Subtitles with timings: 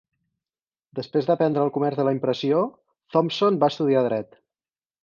[0.99, 2.65] Després d'aprendre el comerç de la impressió,
[3.17, 4.43] Thompson va estudiar dret.